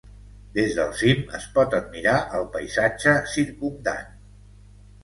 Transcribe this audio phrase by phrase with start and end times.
[0.53, 4.15] Des del cim es pot admirar el paisatge circumdant.